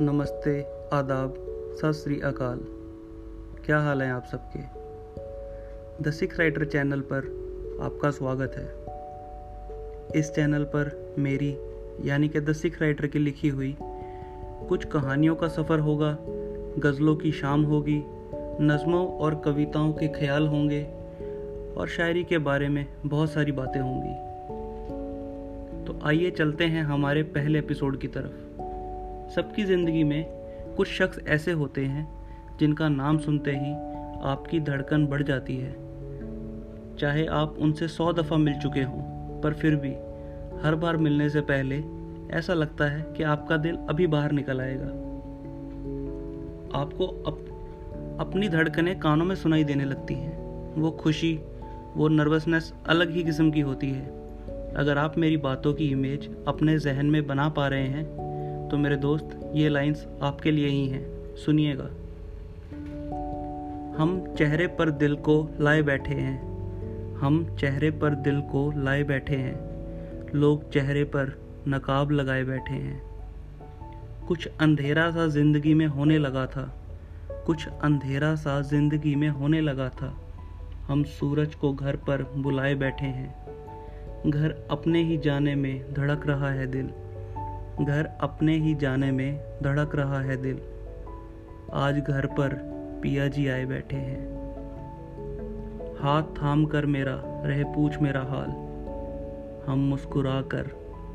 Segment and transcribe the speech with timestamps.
[0.00, 1.34] नमस्ते, आदाब,
[1.82, 2.58] सत श्री अकाल।
[3.66, 4.60] क्या हाल है आप सबके?
[6.04, 7.18] द सिख राइटर चैनल पर
[7.82, 8.68] आपका स्वागत है।
[10.20, 11.56] इस चैनल पर मेरी,
[12.04, 13.76] यानी कि द सिख राइटर की लिखी हुई,
[14.68, 16.18] कुछ कहानियों का सफ़र होगा,
[16.78, 18.02] गज़लों की शाम होगी,
[18.60, 20.84] नज़मों और कविताओं के ख्याल होंगे,
[21.76, 24.14] और शायरी के बारे में बहुत सारी बातें होंगी।
[25.84, 28.47] तो आइए चलते हैं हमारे पहले एपिसोड की तरफ़।
[29.34, 30.24] सबकी ज़िंदगी में
[30.76, 32.06] कुछ शख्स ऐसे होते हैं
[32.60, 33.72] जिनका नाम सुनते ही
[34.24, 35.72] आपकी धड़कन बढ़ जाती है।
[36.96, 39.90] चाहे आप उनसे सौ दफ़ा मिल चुके हों पर फिर भी
[40.62, 41.82] हर बार मिलने से पहले
[42.38, 44.86] ऐसा लगता है कि आपका दिल अभी बाहर निकल आएगा।
[46.80, 47.38] आपको अप,
[48.20, 50.36] अपनी धड़कनें कानों में सुनाई देने लगती हैं।
[50.74, 51.34] वो खुशी
[51.96, 54.06] वो नर्वसनेस अलग ही किस्म की होती है।
[54.74, 58.27] अगर आप मेरी बातों की इमेज अपने जहन में बना पा रहे हैं
[58.70, 61.84] तो मेरे दोस्त, ये लाइंस आपके लिए ही हैं। सुनिएगा।
[64.02, 66.48] हम चेहरे पर दिल को लाए बैठे हैं।
[67.14, 73.02] हम चेहरे पर दिल को लाए बैठे हैं। लोग चेहरे पर नकाब लगाए बैठे हैं।
[74.28, 76.74] कुछ अंधेरा सा ज़िंदगी में होने लगा था।
[77.46, 80.20] कुछ अंधेरा सा ज़िंदगी में होने लगा था।
[80.86, 83.48] हम सूरज को घर पर बुलाए बैठे हैं।
[84.26, 86.90] घर अपने ही जाने में धड़क रहा है दिल
[87.80, 90.60] घर अपने ही जाने में धड़क रहा है दिल।
[91.72, 92.54] आज घर पर
[93.02, 94.38] पिया जी आए बैठे हैं।
[96.02, 98.50] हाथ थाम कर मेरा, रह पूछ मेरा हाल।
[99.66, 100.62] हम मुस्कुरा कर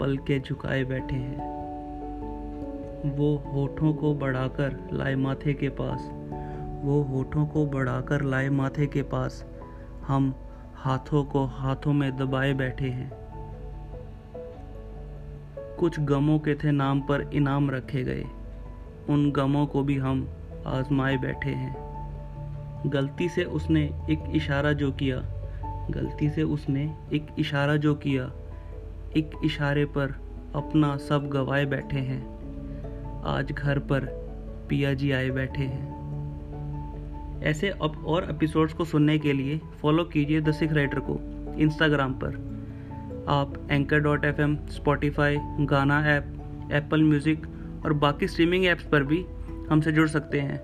[0.00, 1.50] पल के झुकाए बैठे हैं।
[3.18, 6.10] वो होठों को बढ़ाकर लाए माथे के पास।
[6.84, 9.44] वो होठों को बढ़ाकर लाए माथे के पास।
[10.06, 10.34] हम
[10.74, 13.19] हाथों को हाथों में दबाए बैठे हैं।
[15.80, 18.24] कुछ गमों के थे नाम पर इनाम रखे गए।
[19.08, 20.28] उन गमों को भी हम
[20.66, 21.76] आजमाए बैठे हैं।
[22.86, 25.16] गलती से उसने एक इशारा जो किया,
[25.90, 28.32] गलती से उसने एक इशारा जो किया,
[29.16, 30.06] एक इशारे पर
[30.54, 32.22] अपना सब गवाए बैठे हैं।
[33.24, 34.00] आज घर पर
[34.68, 36.00] पिया जी आए बैठे हैं।
[37.42, 41.18] ऐसे अब और एपिसोड्स को सुनने के लिए फॉलो कीजिए द सिख राइटर को
[41.58, 42.59] इंस्टाग्राम पर।
[43.30, 46.24] आप anchor dot F M Spotify Gaana app
[46.72, 47.46] Apple Music
[47.84, 49.24] और बाकी स्ट्रीमिंग ऐप्स पर भी
[49.70, 50.60] हमसे जुड़ सकते हैं।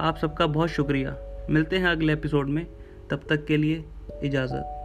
[0.00, 1.16] आप सबका बहुत शुक्रिया।
[1.50, 2.66] मिलते हैं अगले एपिसोड में।
[3.10, 3.84] तब तक के लिए
[4.22, 4.75] इजाज़त।